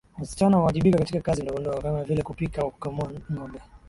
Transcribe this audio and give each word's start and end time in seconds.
Wasichana 0.19 0.57
huwajibika 0.57 0.97
katika 0.99 1.21
kazi 1.21 1.41
ndogondogo 1.43 1.81
kama 1.81 2.03
vile 2.03 2.21
kupika 2.23 2.61
na 2.61 2.69
kukamua 2.69 3.11
ngombe 3.31 3.59